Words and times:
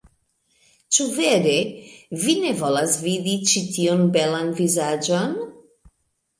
Ĉu 0.95 1.05
vere? 1.17 1.53
Vi 2.23 2.35
ne 2.45 2.55
volas 2.63 2.97
vidi 3.05 3.37
ĉi 3.53 3.65
tiun 3.77 4.05
belan 4.19 4.53
vizaĝon? 4.65 5.41